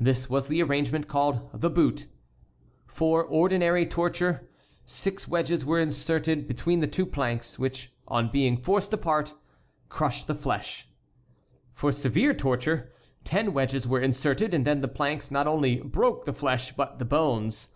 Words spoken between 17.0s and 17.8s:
bones.